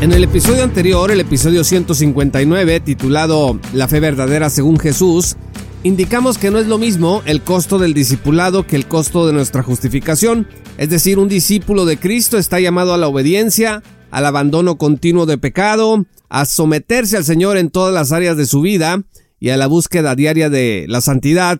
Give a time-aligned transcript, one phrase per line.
[0.00, 5.36] En el episodio anterior, el episodio 159, titulado La fe verdadera según Jesús,
[5.82, 9.62] indicamos que no es lo mismo el costo del discipulado que el costo de nuestra
[9.62, 10.48] justificación.
[10.78, 15.36] Es decir, un discípulo de Cristo está llamado a la obediencia, al abandono continuo de
[15.36, 19.02] pecado, a someterse al Señor en todas las áreas de su vida
[19.38, 21.58] y a la búsqueda diaria de la santidad.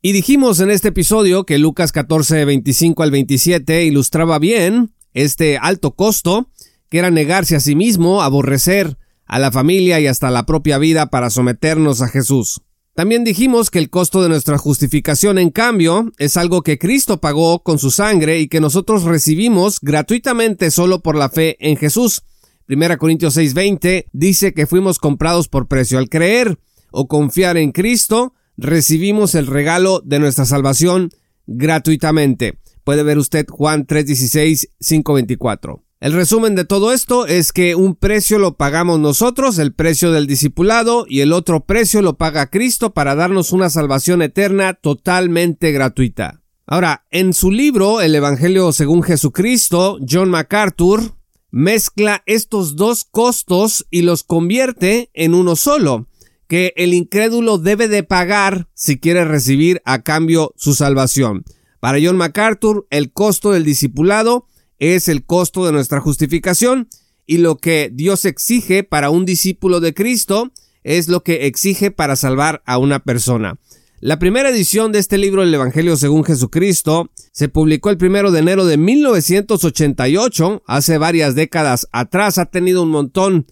[0.00, 5.90] Y dijimos en este episodio que Lucas 14, 25 al 27 ilustraba bien este alto
[5.90, 6.48] costo
[6.88, 11.06] que era negarse a sí mismo, aborrecer a la familia y hasta la propia vida
[11.06, 12.62] para someternos a Jesús.
[12.94, 17.62] También dijimos que el costo de nuestra justificación, en cambio, es algo que Cristo pagó
[17.62, 22.22] con su sangre y que nosotros recibimos gratuitamente solo por la fe en Jesús.
[22.68, 25.98] 1 Corintios 6:20 dice que fuimos comprados por precio.
[25.98, 26.58] Al creer
[26.90, 31.10] o confiar en Cristo, recibimos el regalo de nuestra salvación
[31.46, 32.58] gratuitamente.
[32.82, 35.85] Puede ver usted Juan 3:16, 5:24.
[35.98, 40.26] El resumen de todo esto es que un precio lo pagamos nosotros, el precio del
[40.26, 46.42] discipulado, y el otro precio lo paga Cristo para darnos una salvación eterna totalmente gratuita.
[46.66, 51.14] Ahora, en su libro El Evangelio según Jesucristo, John MacArthur
[51.50, 56.08] mezcla estos dos costos y los convierte en uno solo,
[56.46, 61.44] que el incrédulo debe de pagar si quiere recibir a cambio su salvación.
[61.80, 64.46] Para John MacArthur, el costo del discipulado
[64.78, 66.88] es el costo de nuestra justificación
[67.26, 70.52] y lo que Dios exige para un discípulo de Cristo
[70.84, 73.58] es lo que exige para salvar a una persona.
[74.00, 78.40] La primera edición de este libro, El Evangelio según Jesucristo, se publicó el primero de
[78.40, 83.46] enero de 1988, hace varias décadas atrás, ha tenido un montón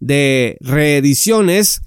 [0.00, 1.82] de reediciones.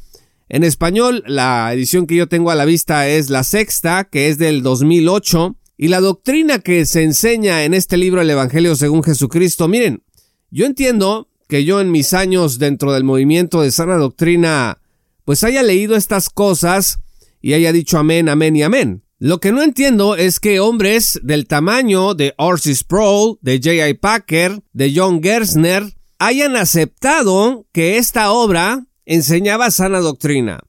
[0.49, 4.37] En español, la edición que yo tengo a la vista es la sexta, que es
[4.37, 9.67] del 2008, y la doctrina que se enseña en este libro, el Evangelio según Jesucristo,
[9.67, 10.03] miren,
[10.49, 14.81] yo entiendo que yo en mis años dentro del movimiento de sana doctrina,
[15.25, 16.99] pues haya leído estas cosas
[17.41, 19.03] y haya dicho amén, amén y amén.
[19.19, 23.93] Lo que no entiendo es que hombres del tamaño de Orsis Sproul, de J.I.
[23.93, 25.83] Packer, de John Gersner,
[26.17, 30.61] hayan aceptado que esta obra enseñaba sana doctrina.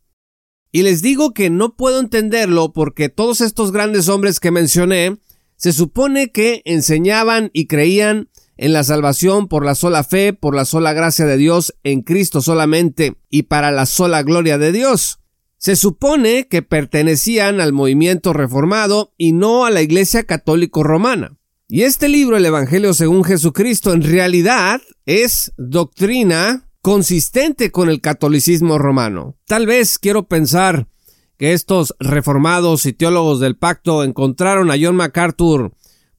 [0.73, 5.19] Y les digo que no puedo entenderlo porque todos estos grandes hombres que mencioné
[5.57, 10.65] se supone que enseñaban y creían en la salvación por la sola fe, por la
[10.65, 15.21] sola gracia de Dios, en Cristo solamente y para la sola gloria de Dios.
[15.59, 21.39] Se supone que pertenecían al movimiento reformado y no a la Iglesia católico romana.
[21.69, 28.77] Y este libro, el Evangelio según Jesucristo, en realidad es doctrina consistente con el catolicismo
[28.77, 29.37] romano.
[29.47, 30.89] Tal vez quiero pensar
[31.39, 35.73] que estos reformados y teólogos del pacto encontraron a John MacArthur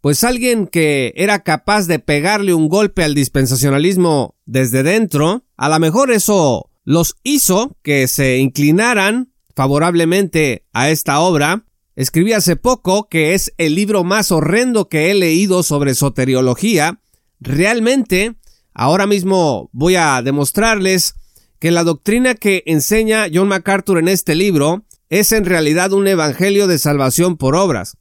[0.03, 5.79] pues alguien que era capaz de pegarle un golpe al dispensacionalismo desde dentro, a lo
[5.79, 11.66] mejor eso los hizo que se inclinaran favorablemente a esta obra.
[11.96, 17.00] Escribí hace poco que es el libro más horrendo que he leído sobre soteriología.
[17.40, 18.35] Realmente
[18.73, 21.16] Ahora mismo voy a demostrarles
[21.59, 26.67] que la doctrina que enseña John MacArthur en este libro es en realidad un evangelio
[26.67, 27.97] de salvación por obras.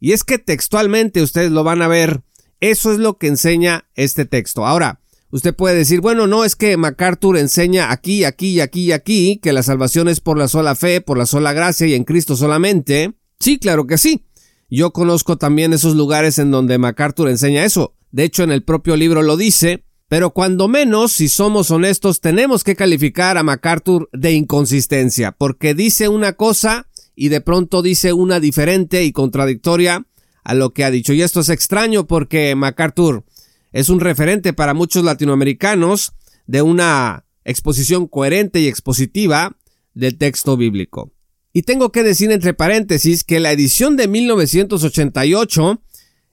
[0.00, 2.22] Y es que textualmente ustedes lo van a ver,
[2.60, 4.66] eso es lo que enseña este texto.
[4.66, 9.40] Ahora, usted puede decir, bueno, no es que MacArthur enseña aquí, aquí, aquí y aquí
[9.42, 12.36] que la salvación es por la sola fe, por la sola gracia y en Cristo
[12.36, 13.14] solamente.
[13.38, 14.24] Sí, claro que sí.
[14.70, 17.94] Yo conozco también esos lugares en donde MacArthur enseña eso.
[18.10, 22.62] De hecho, en el propio libro lo dice, pero cuando menos, si somos honestos, tenemos
[22.62, 28.40] que calificar a MacArthur de inconsistencia, porque dice una cosa y de pronto dice una
[28.40, 30.06] diferente y contradictoria
[30.42, 31.12] a lo que ha dicho.
[31.12, 33.24] Y esto es extraño porque MacArthur
[33.72, 36.12] es un referente para muchos latinoamericanos
[36.46, 39.56] de una exposición coherente y expositiva
[39.94, 41.12] del texto bíblico.
[41.52, 45.80] Y tengo que decir entre paréntesis que la edición de 1988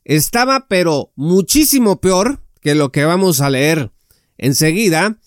[0.03, 3.91] estaba pero muchísimo peor que lo que vamos a leer
[4.37, 5.17] enseguida,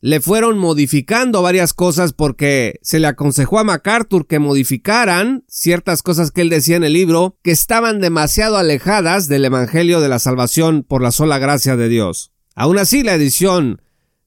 [0.00, 6.30] le fueron modificando varias cosas porque se le aconsejó a MacArthur que modificaran ciertas cosas
[6.30, 10.84] que él decía en el libro que estaban demasiado alejadas del Evangelio de la Salvación
[10.84, 12.32] por la sola gracia de Dios.
[12.54, 13.82] Aún así, la edición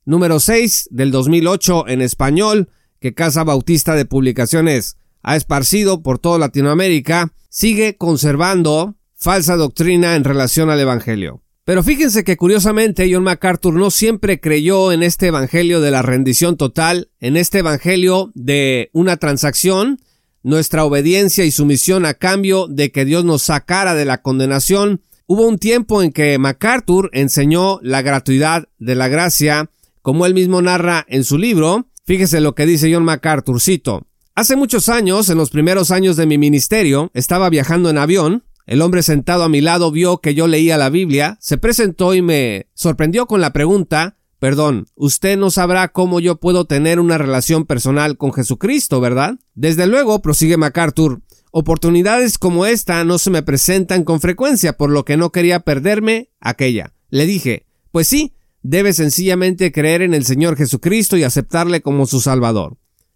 [0.06, 2.70] número 6 del 2008 en español,
[3.00, 10.24] que Casa Bautista de Publicaciones ha esparcido por toda Latinoamérica, sigue conservando falsa doctrina en
[10.24, 11.43] relación al Evangelio.
[11.66, 16.58] Pero fíjense que curiosamente John MacArthur no siempre creyó en este Evangelio de la rendición
[16.58, 20.00] total, en este Evangelio de una transacción,
[20.44, 25.04] nuestra obediencia y sumisión a cambio de que Dios nos sacara de la condenación.
[25.26, 29.70] Hubo un tiempo en que MacArthur enseñó la gratuidad de la gracia,
[30.02, 31.88] como él mismo narra en su libro.
[32.06, 34.06] Fíjese lo que dice John MacArthur, cito.
[34.36, 38.82] Hace muchos años, en los primeros años de mi ministerio, estaba viajando en avión, el
[38.82, 42.68] hombre sentado a mi lado vio que yo leía la Biblia, se presentó y me
[42.74, 48.18] sorprendió con la pregunta, Perdón, usted no sabrá cómo yo puedo tener una relación personal
[48.18, 49.36] con Jesucristo, ¿verdad?
[49.56, 51.22] Desde luego, prosigue MacArthur,
[51.52, 56.30] oportunidades como esta no se me presentan con frecuencia, por lo que no quería perderme
[56.42, 56.94] aquella.
[57.10, 58.34] Le dije, pues sí,
[58.64, 62.76] debe sencillamente creer en el Señor Jesucristo y aceptarle como su Salvador.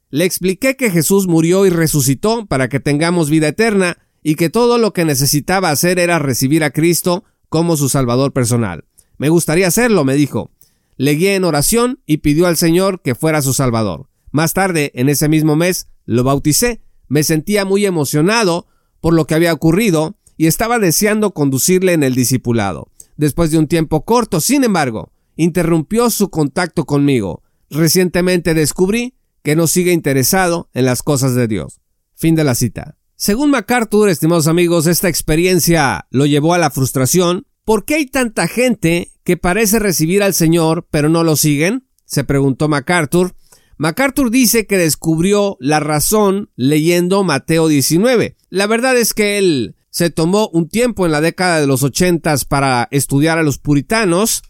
[0.10, 4.78] Le expliqué que Jesús murió y resucitó para que tengamos vida eterna, y que todo
[4.78, 8.86] lo que necesitaba hacer era recibir a Cristo como su Salvador personal.
[9.18, 10.52] Me gustaría hacerlo, me dijo.
[10.98, 14.10] Le guié en oración y pidió al Señor que fuera su Salvador.
[14.32, 16.82] Más tarde, en ese mismo mes, lo bauticé.
[17.08, 18.68] Me sentía muy emocionado
[19.00, 22.92] por lo que había ocurrido y estaba deseando conducirle en el discipulado.
[23.16, 27.44] Después de un tiempo corto, sin embargo, interrumpió su contacto conmigo.
[27.70, 31.80] Recientemente descubrí que no sigue interesado en las cosas de Dios.
[32.16, 32.97] Fin de la cita.
[33.20, 37.48] Según MacArthur, estimados amigos, esta experiencia lo llevó a la frustración.
[37.66, 41.88] ¿Por qué hay tanta gente que parece recibir al Señor pero no lo siguen?
[42.06, 43.34] se preguntó MacArthur.
[43.78, 48.38] MacArthur dice que descubrió la razón leyendo Mateo 19.
[48.52, 52.46] La verdad es que él se tomó un tiempo en la década de los ochentas
[52.46, 54.44] para estudiar a los puritanos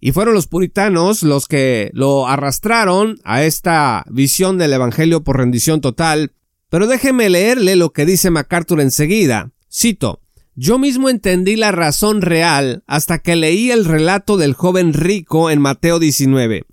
[0.00, 5.82] y fueron los puritanos los que lo arrastraron a esta visión del Evangelio por rendición
[5.82, 6.32] total
[6.68, 9.52] pero déjeme leerle lo que dice MacArthur enseguida.
[9.72, 10.20] Cito,
[10.54, 15.60] yo mismo entendí la razón real hasta que leí el relato del joven rico en
[15.60, 16.64] Mateo 19.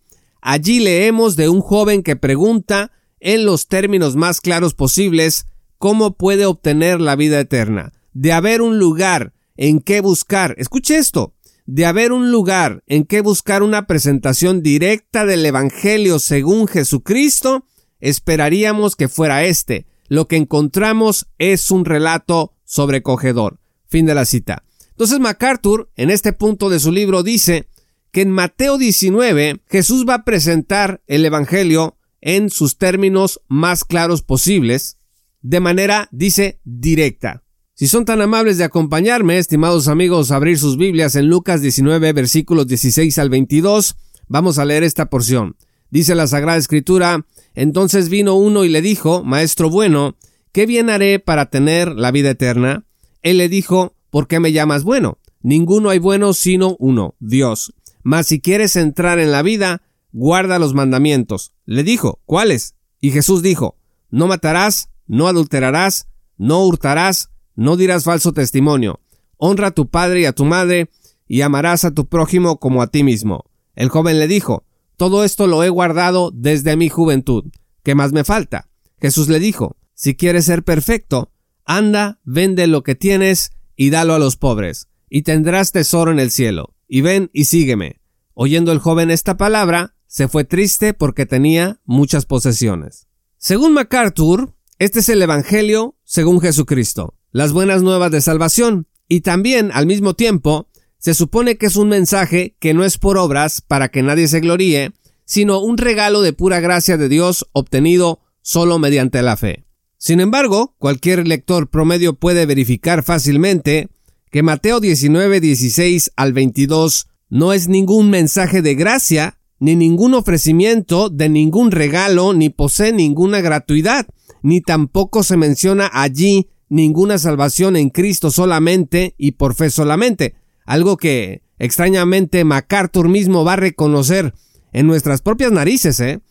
[0.41, 5.47] Allí leemos de un joven que pregunta, en los términos más claros posibles,
[5.77, 7.93] cómo puede obtener la vida eterna.
[8.13, 11.33] De haber un lugar en que buscar, escuche esto,
[11.65, 17.65] de haber un lugar en que buscar una presentación directa del Evangelio según Jesucristo,
[18.03, 19.87] esperaríamos que fuera este.
[20.09, 23.59] Lo que encontramos es un relato sobrecogedor.
[23.87, 24.63] Fin de la cita.
[24.91, 27.69] Entonces MacArthur, en este punto de su libro, dice
[28.11, 34.21] que en Mateo 19 Jesús va a presentar el Evangelio en sus términos más claros
[34.21, 34.97] posibles,
[35.41, 37.43] de manera, dice, directa.
[37.73, 42.13] Si son tan amables de acompañarme, estimados amigos, a abrir sus Biblias en Lucas 19,
[42.13, 43.95] versículos 16 al 22,
[44.27, 45.55] vamos a leer esta porción.
[45.93, 47.23] Dice la Sagrada Escritura,
[47.53, 50.15] entonces vino uno y le dijo, Maestro bueno,
[50.51, 52.87] ¿qué bien haré para tener la vida eterna?
[53.21, 55.19] Él le dijo, ¿por qué me llamas bueno?
[55.43, 57.75] Ninguno hay bueno sino uno, Dios.
[58.01, 61.53] Mas si quieres entrar en la vida, guarda los mandamientos.
[61.67, 62.73] Le dijo, ¿cuáles?
[62.99, 63.77] Y Jesús dijo,
[64.09, 66.07] no matarás, no adulterarás,
[66.39, 68.99] no hurtarás, no dirás falso testimonio.
[69.37, 70.89] Honra a tu padre y a tu madre,
[71.27, 73.45] y amarás a tu prójimo como a ti mismo.
[73.75, 74.63] El joven le dijo,
[74.97, 77.45] todo esto lo he guardado desde mi juventud.
[77.83, 78.69] ¿Qué más me falta?
[78.99, 81.31] Jesús le dijo, si quieres ser perfecto,
[81.65, 86.31] anda, vende lo que tienes y dalo a los pobres, y tendrás tesoro en el
[86.31, 88.01] cielo, y ven y sígueme.
[88.33, 93.07] Oyendo el joven esta palabra, se fue triste porque tenía muchas posesiones.
[93.37, 99.71] Según MacArthur, este es el Evangelio según Jesucristo, las buenas nuevas de salvación, y también,
[99.73, 100.69] al mismo tiempo,
[101.03, 104.39] se supone que es un mensaje que no es por obras para que nadie se
[104.39, 104.93] gloríe,
[105.25, 109.65] sino un regalo de pura gracia de Dios obtenido solo mediante la fe.
[109.97, 113.89] Sin embargo, cualquier lector promedio puede verificar fácilmente
[114.31, 121.09] que Mateo 19, 16 al 22 no es ningún mensaje de gracia, ni ningún ofrecimiento
[121.09, 124.07] de ningún regalo, ni posee ninguna gratuidad,
[124.41, 130.97] ni tampoco se menciona allí ninguna salvación en Cristo solamente y por fe solamente, algo
[130.97, 134.33] que extrañamente MacArthur mismo va a reconocer
[134.71, 136.21] en nuestras propias narices, ¿eh?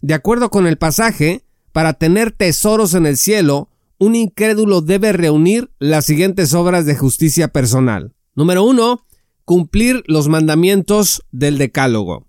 [0.00, 3.68] De acuerdo con el pasaje, para tener tesoros en el cielo,
[3.98, 8.12] un incrédulo debe reunir las siguientes obras de justicia personal.
[8.34, 9.06] Número uno,
[9.44, 12.26] cumplir los mandamientos del decálogo.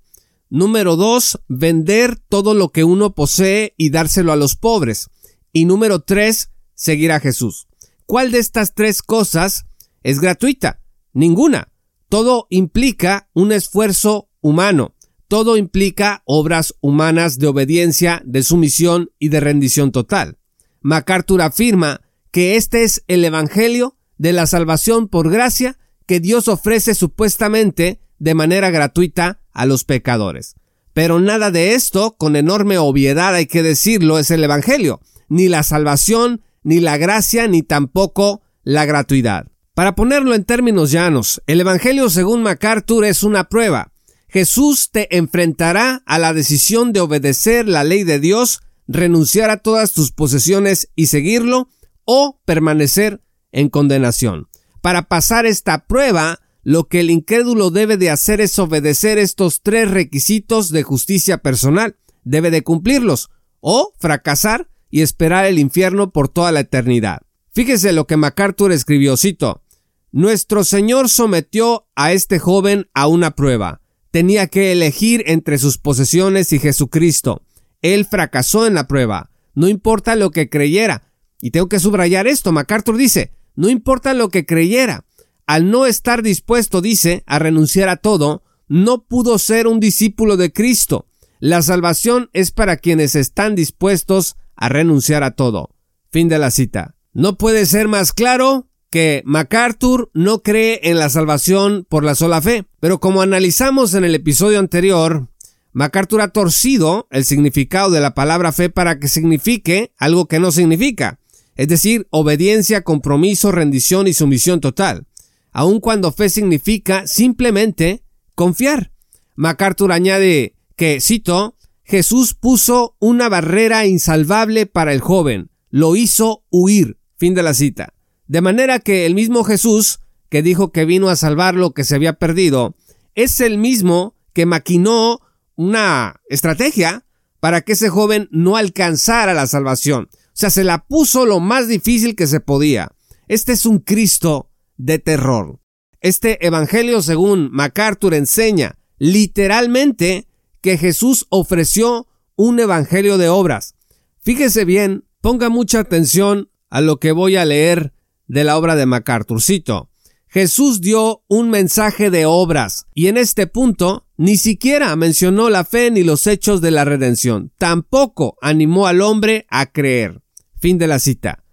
[0.50, 5.10] Número dos, vender todo lo que uno posee y dárselo a los pobres.
[5.52, 7.68] Y número tres, seguir a Jesús.
[8.06, 9.66] ¿Cuál de estas tres cosas
[10.04, 10.80] es gratuita?
[11.14, 11.70] Ninguna.
[12.10, 14.94] Todo implica un esfuerzo humano.
[15.28, 20.38] Todo implica obras humanas de obediencia, de sumisión y de rendición total.
[20.82, 22.02] MacArthur afirma
[22.32, 28.34] que este es el Evangelio de la salvación por gracia que Dios ofrece supuestamente de
[28.34, 30.56] manera gratuita a los pecadores.
[30.94, 35.64] Pero nada de esto, con enorme obviedad hay que decirlo, es el Evangelio, ni la
[35.64, 39.48] salvación, ni la gracia, ni tampoco la gratuidad.
[39.74, 43.92] Para ponerlo en términos llanos, el Evangelio según MacArthur es una prueba.
[44.28, 49.94] Jesús te enfrentará a la decisión de obedecer la ley de Dios, renunciar a todas
[49.94, 51.70] tus posesiones y seguirlo,
[52.06, 54.48] o permanecer en condenación.
[54.82, 59.90] Para pasar esta prueba, lo que el incrédulo debe de hacer es obedecer estos tres
[59.90, 61.96] requisitos de justicia personal.
[62.24, 67.22] Debe de cumplirlos o fracasar y esperar el infierno por toda la eternidad.
[67.54, 69.64] Fíjese lo que MacArthur escribió, cito,
[70.12, 73.82] Nuestro Señor sometió a este joven a una prueba.
[74.12, 77.42] Tenía que elegir entre sus posesiones y Jesucristo.
[77.82, 79.32] Él fracasó en la prueba.
[79.56, 81.12] No importa lo que creyera.
[81.42, 82.52] Y tengo que subrayar esto.
[82.52, 85.04] MacArthur dice, no importa lo que creyera
[85.46, 90.54] al no estar dispuesto, dice, a renunciar a todo, no pudo ser un discípulo de
[90.54, 91.08] Cristo.
[91.40, 95.72] La salvación es para quienes están dispuestos a renunciar a todo.
[96.12, 96.93] Fin de la cita.
[97.14, 102.42] No puede ser más claro que MacArthur no cree en la salvación por la sola
[102.42, 105.28] fe, pero como analizamos en el episodio anterior,
[105.72, 110.52] MacArthur ha torcido el significado de la palabra fe para que signifique algo que no
[110.52, 111.20] significa,
[111.56, 115.08] es decir, obediencia, compromiso, rendición y sumisión total
[115.54, 118.04] aun cuando fe significa simplemente
[118.36, 118.92] confiar.
[119.36, 126.98] MacArthur añade que, cito, Jesús puso una barrera insalvable para el joven, lo hizo huir.
[127.24, 127.94] Fin de la cita.
[128.28, 131.96] De manera que el mismo Jesús, que dijo que vino a salvar lo que se
[131.96, 132.76] había perdido,
[133.16, 135.22] es el mismo que maquinó
[135.56, 137.06] una estrategia
[137.40, 140.10] para que ese joven no alcanzara la salvación.
[140.12, 142.92] O sea, se la puso lo más difícil que se podía.
[143.30, 145.62] Este es un Cristo de terror.
[146.02, 150.28] Este Evangelio, según MacArthur, enseña literalmente
[150.60, 153.76] que Jesús ofreció un Evangelio de obras.
[154.20, 157.94] Fíjese bien, ponga mucha atención a lo que voy a leer
[158.26, 159.44] de la obra de MacArthur.
[159.44, 159.92] Cito,
[160.28, 165.92] Jesús dio un mensaje de obras y en este punto ni siquiera mencionó la fe
[165.92, 167.52] ni los hechos de la redención.
[167.60, 170.24] Tampoco animó al hombre a creer.
[170.60, 171.44] Fin de la cita.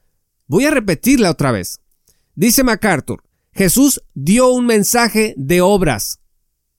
[0.47, 1.83] Voy a repetirla otra vez.
[2.35, 3.23] Dice MacArthur,
[3.53, 6.23] Jesús dio un mensaje de obras.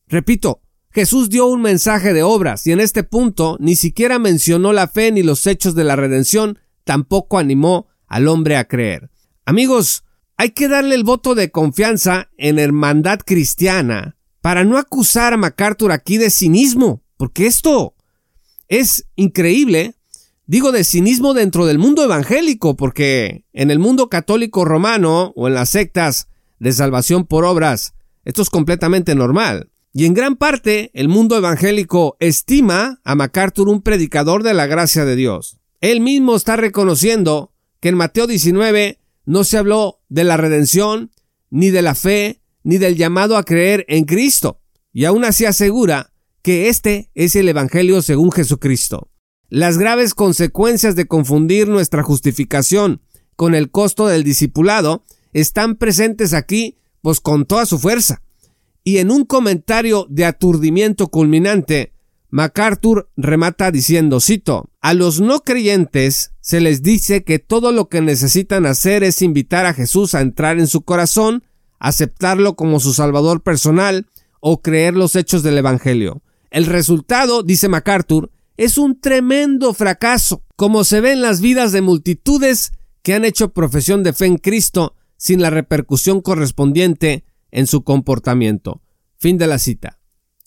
[0.08, 4.88] Repito, Jesús dio un mensaje de obras y en este punto ni siquiera mencionó la
[4.88, 9.10] fe ni los hechos de la redención, tampoco animó al hombre a creer.
[9.46, 10.04] Amigos,
[10.38, 15.92] hay que darle el voto de confianza en hermandad cristiana para no acusar a MacArthur
[15.92, 17.96] aquí de cinismo, porque esto
[18.68, 19.96] es increíble
[20.52, 25.54] Digo de cinismo dentro del mundo evangélico, porque en el mundo católico romano o en
[25.54, 26.28] las sectas
[26.60, 27.94] de salvación por obras,
[28.26, 29.70] esto es completamente normal.
[29.94, 35.06] Y en gran parte el mundo evangélico estima a MacArthur un predicador de la gracia
[35.06, 35.58] de Dios.
[35.80, 41.12] Él mismo está reconociendo que en Mateo 19 no se habló de la redención,
[41.50, 44.62] ni de la fe, ni del llamado a creer en Cristo.
[44.94, 49.10] Y aún así asegura que este es el Evangelio según Jesucristo.
[49.50, 53.02] Las graves consecuencias de confundir nuestra justificación
[53.36, 58.22] con el costo del discipulado están presentes aquí, pues con toda su fuerza.
[58.84, 61.94] Y en un comentario de aturdimiento culminante,
[62.32, 68.00] MacArthur remata diciendo, cito, a los no creyentes se les dice que todo lo que
[68.02, 71.44] necesitan hacer es invitar a Jesús a entrar en su corazón,
[71.78, 74.08] aceptarlo como su Salvador personal
[74.40, 76.22] o creer los hechos del Evangelio.
[76.52, 81.82] El resultado, dice MacArthur, es un tremendo fracaso, como se ve en las vidas de
[81.82, 82.72] multitudes
[83.04, 88.82] que han hecho profesión de fe en Cristo sin la repercusión correspondiente en su comportamiento.
[89.18, 90.01] Fin de la cita.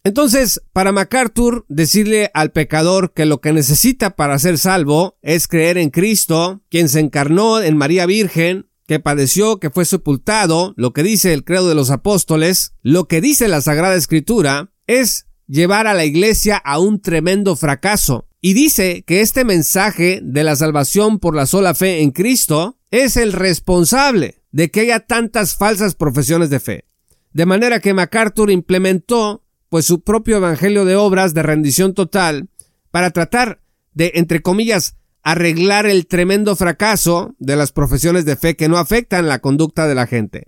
[0.06, 5.78] Entonces, para MacArthur, decirle al pecador que lo que necesita para ser salvo es creer
[5.78, 11.02] en Cristo, quien se encarnó en María Virgen, que padeció, que fue sepultado, lo que
[11.02, 15.94] dice el credo de los apóstoles, lo que dice la Sagrada Escritura, es llevar a
[15.94, 18.28] la iglesia a un tremendo fracaso.
[18.42, 23.16] Y dice que este mensaje de la salvación por la sola fe en Cristo es
[23.16, 26.84] el responsable de que haya tantas falsas profesiones de fe.
[27.32, 29.43] De manera que MacArthur implementó
[29.74, 32.48] pues su propio evangelio de obras de rendición total
[32.92, 33.60] para tratar
[33.92, 39.26] de, entre comillas, arreglar el tremendo fracaso de las profesiones de fe que no afectan
[39.26, 40.46] la conducta de la gente.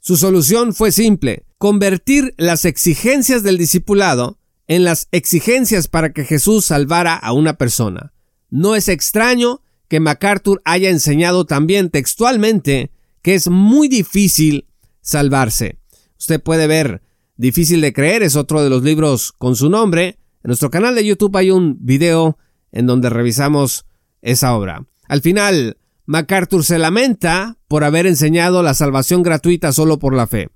[0.00, 6.66] Su solución fue simple, convertir las exigencias del discipulado en las exigencias para que Jesús
[6.66, 8.12] salvara a una persona.
[8.50, 12.90] No es extraño que MacArthur haya enseñado también textualmente
[13.22, 14.66] que es muy difícil
[15.00, 15.78] salvarse.
[16.18, 17.00] Usted puede ver
[17.38, 20.18] Difícil de creer es otro de los libros con su nombre.
[20.42, 22.36] En nuestro canal de YouTube hay un video
[22.72, 23.86] en donde revisamos
[24.22, 24.86] esa obra.
[25.06, 30.48] Al final, MacArthur se lamenta por haber enseñado la salvación gratuita solo por la fe.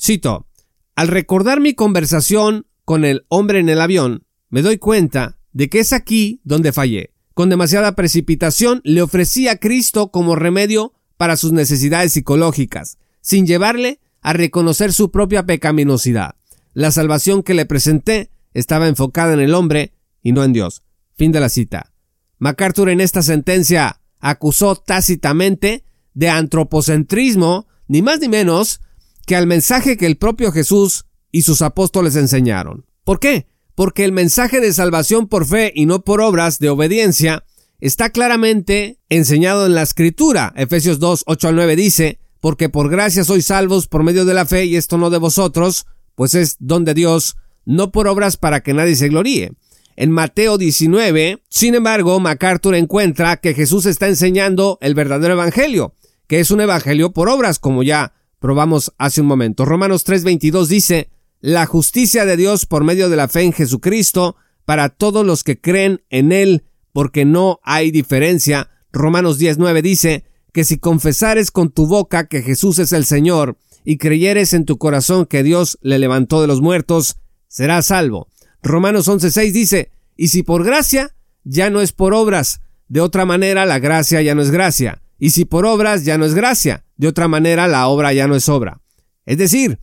[0.00, 0.46] Cito,
[0.94, 5.80] al recordar mi conversación con el hombre en el avión, me doy cuenta de que
[5.80, 7.14] es aquí donde fallé.
[7.34, 13.98] Con demasiada precipitación le ofrecí a Cristo como remedio para sus necesidades psicológicas, sin llevarle
[14.20, 16.36] a reconocer su propia pecaminosidad.
[16.72, 20.82] La salvación que le presenté estaba enfocada en el hombre y no en Dios.
[21.16, 21.92] Fin de la cita.
[22.38, 25.84] MacArthur en esta sentencia acusó tácitamente
[26.14, 28.80] de antropocentrismo, ni más ni menos
[29.26, 32.86] que al mensaje que el propio Jesús y sus apóstoles enseñaron.
[33.04, 33.46] ¿Por qué?
[33.74, 37.44] Porque el mensaje de salvación por fe y no por obras de obediencia
[37.80, 40.52] está claramente enseñado en la escritura.
[40.56, 44.46] Efesios 2, 8 al 9 dice, porque por gracia sois salvos por medio de la
[44.46, 48.62] fe y esto no de vosotros, pues es don de Dios, no por obras para
[48.62, 49.52] que nadie se gloríe.
[49.96, 55.94] En Mateo 19, sin embargo, MacArthur encuentra que Jesús está enseñando el verdadero evangelio,
[56.28, 59.64] que es un evangelio por obras, como ya probamos hace un momento.
[59.64, 64.88] Romanos 3:22 dice, la justicia de Dios por medio de la fe en Jesucristo para
[64.88, 68.70] todos los que creen en Él, porque no hay diferencia.
[68.92, 73.98] Romanos 10:9 dice, que si confesares con tu boca que Jesús es el Señor y
[73.98, 77.16] creyeres en tu corazón que Dios le levantó de los muertos,
[77.48, 78.28] serás salvo.
[78.62, 81.14] Romanos 11:6 dice, y si por gracia,
[81.44, 85.30] ya no es por obras, de otra manera la gracia ya no es gracia, y
[85.30, 88.48] si por obras ya no es gracia, de otra manera la obra ya no es
[88.48, 88.80] obra.
[89.26, 89.78] Es decir,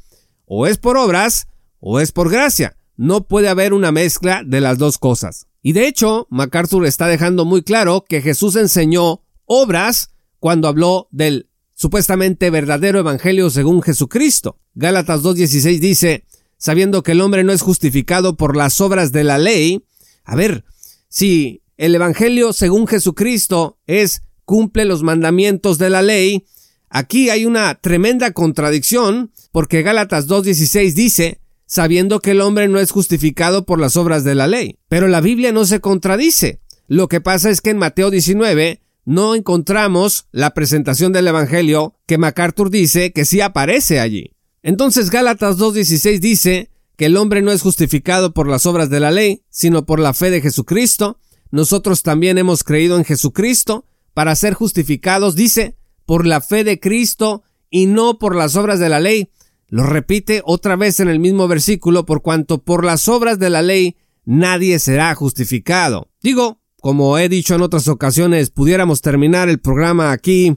[0.45, 1.47] o es por obras
[1.79, 2.77] o es por gracia.
[2.97, 5.47] No puede haber una mezcla de las dos cosas.
[5.61, 11.49] Y de hecho, MacArthur está dejando muy claro que Jesús enseñó obras cuando habló del
[11.73, 14.57] supuestamente verdadero evangelio según Jesucristo.
[14.73, 16.25] Gálatas 2.16 dice,
[16.57, 19.85] sabiendo que el hombre no es justificado por las obras de la ley.
[20.23, 20.63] A ver,
[21.09, 26.45] si el evangelio según Jesucristo es cumple los mandamientos de la ley,
[26.89, 32.91] aquí hay una tremenda contradicción porque Gálatas 2.16 dice, sabiendo que el hombre no es
[32.91, 34.79] justificado por las obras de la ley.
[34.87, 36.61] Pero la Biblia no se contradice.
[36.87, 42.17] Lo que pasa es que en Mateo 19 no encontramos la presentación del Evangelio que
[42.17, 44.31] MacArthur dice que sí aparece allí.
[44.63, 49.11] Entonces Gálatas 2.16 dice que el hombre no es justificado por las obras de la
[49.11, 51.19] ley, sino por la fe de Jesucristo.
[51.51, 57.43] Nosotros también hemos creído en Jesucristo para ser justificados, dice, por la fe de Cristo
[57.69, 59.29] y no por las obras de la ley.
[59.67, 63.61] Lo repite otra vez en el mismo versículo, por cuanto por las obras de la
[63.61, 66.09] ley nadie será justificado.
[66.21, 70.55] Digo, como he dicho en otras ocasiones, pudiéramos terminar el programa aquí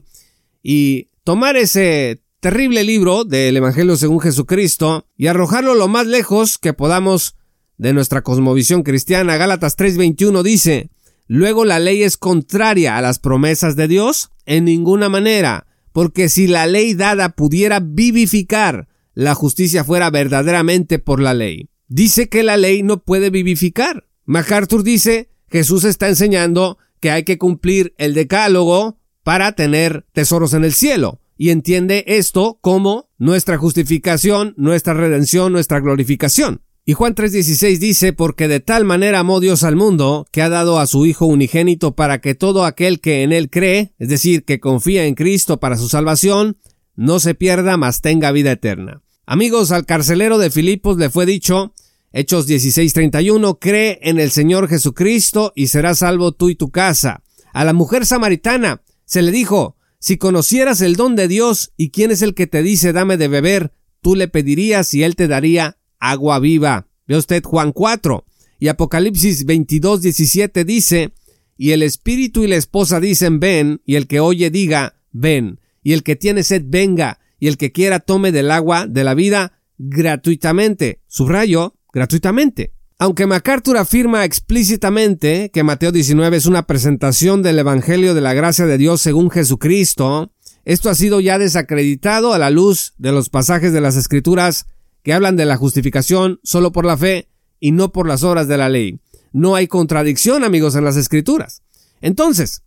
[0.61, 6.73] y tomar ese terrible libro del Evangelio según Jesucristo y arrojarlo lo más lejos que
[6.73, 7.35] podamos
[7.79, 9.37] de nuestra cosmovisión cristiana.
[9.37, 10.91] Gálatas 3:21 dice,
[11.25, 16.45] Luego la ley es contraria a las promesas de Dios en ninguna manera, porque si
[16.45, 21.71] la ley dada pudiera vivificar, la justicia fuera verdaderamente por la ley.
[21.87, 24.05] Dice que la ley no puede vivificar.
[24.25, 30.63] MacArthur dice Jesús está enseñando que hay que cumplir el decálogo para tener tesoros en
[30.63, 31.19] el cielo.
[31.37, 36.61] Y entiende esto como nuestra justificación, nuestra redención, nuestra glorificación.
[36.85, 40.79] Y Juan 3:16 dice, porque de tal manera amó Dios al mundo, que ha dado
[40.79, 44.59] a su Hijo unigénito para que todo aquel que en él cree, es decir, que
[44.59, 46.57] confía en Cristo para su salvación,
[46.95, 49.03] no se pierda, mas tenga vida eterna.
[49.25, 51.73] Amigos, al carcelero de Filipos le fue dicho,
[52.11, 57.23] Hechos 16:31, cree en el Señor Jesucristo y serás salvo tú y tu casa.
[57.53, 62.09] A la mujer samaritana se le dijo, si conocieras el don de Dios y quién
[62.09, 65.77] es el que te dice dame de beber, tú le pedirías y él te daría
[65.99, 66.87] agua viva.
[67.07, 68.25] Ve usted Juan 4
[68.59, 71.13] y Apocalipsis 22:17 dice,
[71.57, 75.93] y el espíritu y la esposa dicen ven, y el que oye diga ven, y
[75.93, 79.61] el que tiene sed venga, y el que quiera tome del agua de la vida
[79.77, 81.01] gratuitamente.
[81.07, 82.73] Subrayo, gratuitamente.
[82.97, 88.65] Aunque MacArthur afirma explícitamente que Mateo 19 es una presentación del Evangelio de la gracia
[88.65, 90.33] de Dios según Jesucristo,
[90.65, 94.65] esto ha sido ya desacreditado a la luz de los pasajes de las Escrituras
[95.01, 98.57] que hablan de la justificación solo por la fe y no por las obras de
[98.57, 98.99] la ley.
[99.31, 101.63] No hay contradicción, amigos, en las Escrituras.
[102.01, 102.63] Entonces,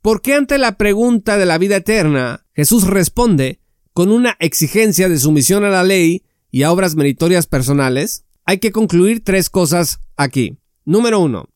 [0.00, 3.60] ¿por qué ante la pregunta de la vida eterna Jesús responde
[3.92, 8.24] con una exigencia de sumisión a la ley y a obras meritorias personales?
[8.52, 10.58] Hay que concluir tres cosas aquí.
[10.84, 11.48] Número uno,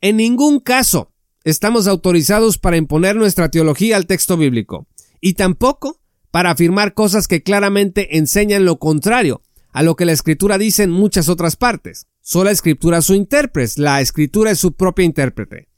[0.00, 1.10] en ningún caso
[1.42, 4.86] estamos autorizados para imponer nuestra teología al texto bíblico
[5.20, 10.56] y tampoco para afirmar cosas que claramente enseñan lo contrario a lo que la escritura
[10.56, 12.06] dice en muchas otras partes.
[12.20, 15.68] Solo la escritura es su intérprete, la escritura es su propia intérprete.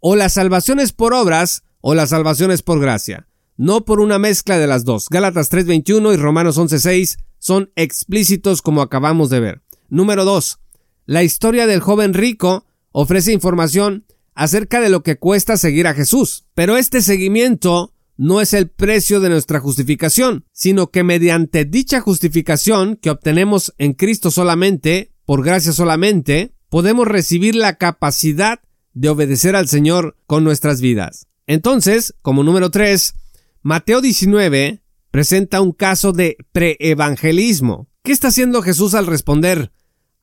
[0.00, 4.18] O la salvación es por obras o la salvación es por gracia, no por una
[4.18, 5.06] mezcla de las dos.
[5.08, 9.65] Gálatas 3:21 y Romanos 11:6 son explícitos como acabamos de ver.
[9.88, 10.58] Número 2.
[11.06, 16.46] La historia del joven rico ofrece información acerca de lo que cuesta seguir a Jesús,
[16.54, 22.96] pero este seguimiento no es el precio de nuestra justificación, sino que mediante dicha justificación
[22.96, 28.60] que obtenemos en Cristo solamente, por gracia solamente, podemos recibir la capacidad
[28.94, 31.28] de obedecer al Señor con nuestras vidas.
[31.46, 33.14] Entonces, como número 3,
[33.62, 37.88] Mateo 19 presenta un caso de preevangelismo.
[38.02, 39.72] ¿Qué está haciendo Jesús al responder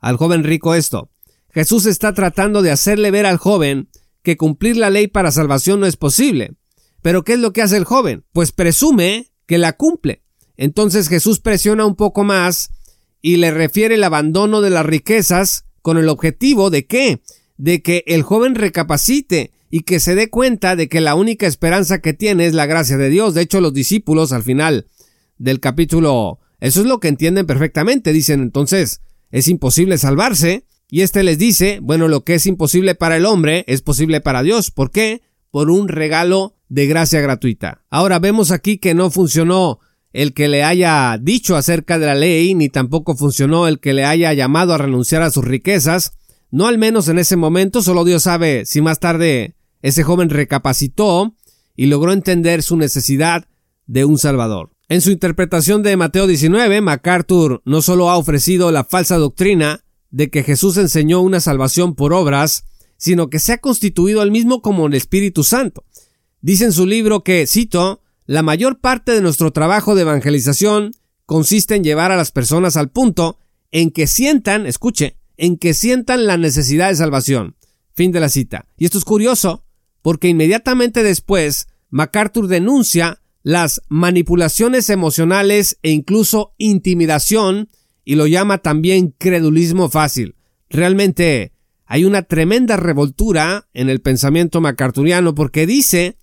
[0.03, 1.09] al joven rico esto?
[1.49, 3.89] Jesús está tratando de hacerle ver al joven
[4.21, 6.55] que cumplir la ley para salvación no es posible.
[7.01, 8.25] Pero ¿qué es lo que hace el joven?
[8.33, 10.23] Pues presume que la cumple.
[10.57, 12.71] Entonces Jesús presiona un poco más
[13.21, 17.21] y le refiere el abandono de las riquezas con el objetivo de qué?
[17.57, 21.99] De que el joven recapacite y que se dé cuenta de que la única esperanza
[21.99, 23.33] que tiene es la gracia de Dios.
[23.33, 24.87] De hecho, los discípulos al final
[25.37, 28.11] del capítulo, eso es lo que entienden perfectamente.
[28.11, 29.01] Dicen entonces,
[29.33, 30.65] es imposible salvarse.
[30.89, 34.43] Y este les dice, bueno, lo que es imposible para el hombre es posible para
[34.43, 34.69] Dios.
[34.69, 35.23] ¿Por qué?
[35.49, 37.83] Por un regalo de gracia gratuita.
[37.89, 39.79] Ahora vemos aquí que no funcionó
[40.13, 44.05] el que le haya dicho acerca de la ley, ni tampoco funcionó el que le
[44.05, 46.13] haya llamado a renunciar a sus riquezas.
[46.51, 51.35] No al menos en ese momento, solo Dios sabe si más tarde ese joven recapacitó
[51.75, 53.47] y logró entender su necesidad
[53.87, 54.72] de un Salvador.
[54.93, 60.29] En su interpretación de Mateo 19, MacArthur no solo ha ofrecido la falsa doctrina de
[60.29, 62.65] que Jesús enseñó una salvación por obras,
[62.97, 65.83] sino que se ha constituido él mismo como el Espíritu Santo.
[66.41, 70.91] Dice en su libro que, cito, la mayor parte de nuestro trabajo de evangelización
[71.25, 73.39] consiste en llevar a las personas al punto
[73.71, 77.55] en que sientan, escuche, en que sientan la necesidad de salvación.
[77.95, 78.67] Fin de la cita.
[78.77, 79.65] Y esto es curioso,
[80.03, 87.69] porque inmediatamente después MacArthur denuncia las manipulaciones emocionales e incluso intimidación
[88.05, 90.35] y lo llama también credulismo fácil.
[90.69, 91.53] Realmente
[91.85, 96.17] hay una tremenda revoltura en el pensamiento macarturiano porque dice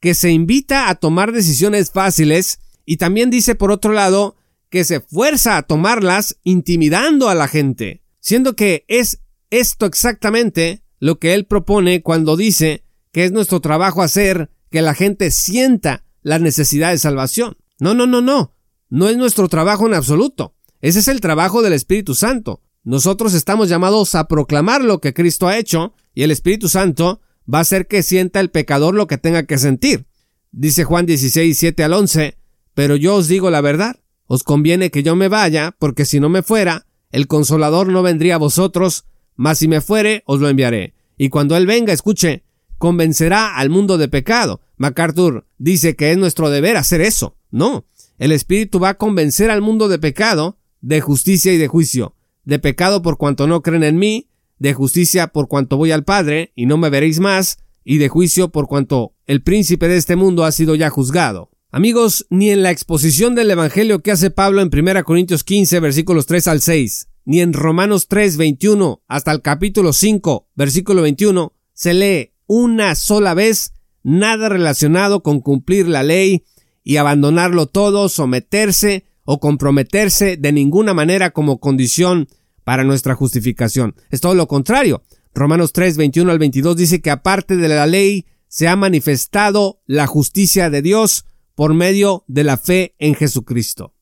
[0.00, 4.36] que se invita a tomar decisiones fáciles y también dice por otro lado
[4.70, 11.18] que se fuerza a tomarlas intimidando a la gente, siendo que es esto exactamente lo
[11.18, 12.82] que él propone cuando dice
[13.12, 17.56] que es nuestro trabajo hacer que la gente sienta la necesidad de salvación.
[17.78, 18.54] No, no, no, no.
[18.88, 20.54] No es nuestro trabajo en absoluto.
[20.80, 22.60] Ese es el trabajo del Espíritu Santo.
[22.84, 27.20] Nosotros estamos llamados a proclamar lo que Cristo ha hecho y el Espíritu Santo
[27.52, 30.06] va a hacer que sienta el pecador lo que tenga que sentir.
[30.50, 32.36] Dice Juan 16, 7 al 11,
[32.74, 36.28] pero yo os digo la verdad, os conviene que yo me vaya, porque si no
[36.28, 39.04] me fuera, el consolador no vendría a vosotros,
[39.36, 40.94] mas si me fuere, os lo enviaré.
[41.16, 42.44] Y cuando él venga, escuche,
[42.82, 44.60] convencerá al mundo de pecado.
[44.76, 47.36] MacArthur dice que es nuestro deber hacer eso.
[47.52, 47.86] No,
[48.18, 52.16] el Espíritu va a convencer al mundo de pecado, de justicia y de juicio.
[52.42, 56.50] De pecado por cuanto no creen en mí, de justicia por cuanto voy al Padre
[56.56, 60.44] y no me veréis más, y de juicio por cuanto el príncipe de este mundo
[60.44, 61.52] ha sido ya juzgado.
[61.70, 66.26] Amigos, ni en la exposición del Evangelio que hace Pablo en 1 Corintios 15 versículos
[66.26, 71.94] 3 al 6, ni en Romanos 3 21 hasta el capítulo 5 versículo 21, se
[71.94, 76.44] lee una sola vez nada relacionado con cumplir la ley
[76.84, 82.28] y abandonarlo todo, someterse o comprometerse de ninguna manera como condición
[82.62, 83.94] para nuestra justificación.
[84.10, 85.02] Es todo lo contrario.
[85.34, 90.06] Romanos 3, 21 al 22 dice que aparte de la ley se ha manifestado la
[90.06, 93.94] justicia de Dios por medio de la fe en Jesucristo.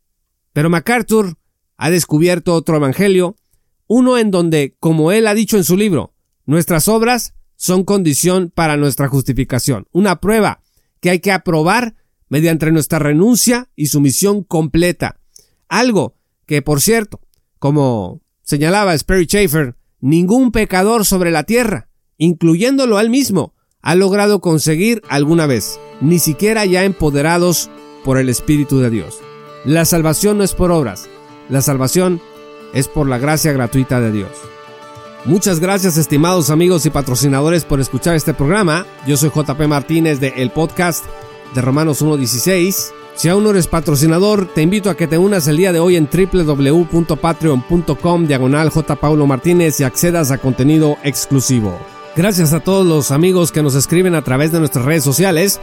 [0.52, 1.38] Pero MacArthur
[1.76, 3.36] ha descubierto otro evangelio,
[3.86, 6.14] uno en donde, como él ha dicho en su libro,
[6.46, 10.62] nuestras obras son condición para nuestra justificación, una prueba
[11.00, 11.94] que hay que aprobar
[12.30, 15.20] mediante nuestra renuncia y sumisión completa.
[15.68, 17.20] Algo que, por cierto,
[17.58, 25.02] como señalaba Sperry Schaeffer, ningún pecador sobre la tierra, incluyéndolo él mismo, ha logrado conseguir
[25.10, 27.68] alguna vez, ni siquiera ya empoderados
[28.06, 29.18] por el Espíritu de Dios.
[29.66, 31.10] La salvación no es por obras,
[31.50, 32.22] la salvación
[32.72, 34.30] es por la gracia gratuita de Dios.
[35.26, 38.86] Muchas gracias estimados amigos y patrocinadores por escuchar este programa.
[39.06, 41.04] Yo soy JP Martínez de el podcast
[41.54, 42.90] de Romanos 1.16.
[43.16, 45.96] Si aún no eres patrocinador, te invito a que te unas el día de hoy
[45.96, 48.72] en www.patreon.com diagonal.
[48.98, 51.78] Paulo Martínez y accedas a contenido exclusivo.
[52.16, 55.60] Gracias a todos los amigos que nos escriben a través de nuestras redes sociales.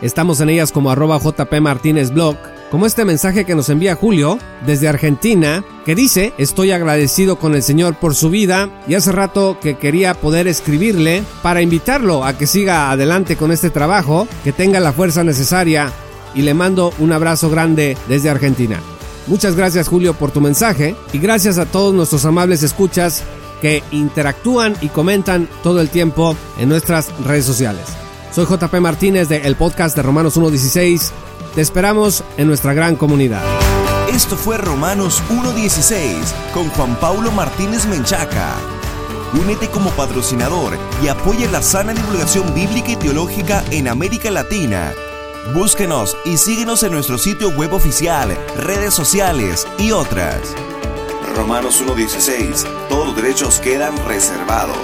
[0.00, 2.36] Estamos en ellas como arroba JP Martínez Blog,
[2.70, 7.62] como este mensaje que nos envía Julio desde Argentina, que dice, estoy agradecido con el
[7.62, 12.46] Señor por su vida y hace rato que quería poder escribirle para invitarlo a que
[12.46, 15.90] siga adelante con este trabajo, que tenga la fuerza necesaria
[16.34, 18.78] y le mando un abrazo grande desde Argentina.
[19.26, 23.24] Muchas gracias Julio por tu mensaje y gracias a todos nuestros amables escuchas
[23.60, 28.07] que interactúan y comentan todo el tiempo en nuestras redes sociales.
[28.38, 31.10] Soy JP Martínez de el podcast de Romanos 1.16.
[31.56, 33.42] Te esperamos en nuestra gran comunidad.
[34.12, 36.14] Esto fue Romanos 1.16
[36.54, 38.54] con Juan Paulo Martínez Menchaca.
[39.32, 44.92] Únete como patrocinador y apoya la sana divulgación bíblica y teológica en América Latina
[45.52, 50.54] Búsquenos y síguenos en nuestro sitio web oficial, redes sociales y otras.
[51.34, 52.68] Romanos 1.16.
[52.88, 54.78] Todos los derechos quedan reservados.